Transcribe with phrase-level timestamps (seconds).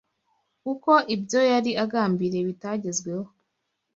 [0.71, 3.29] uko ibyo yari agambiriye bitagezweho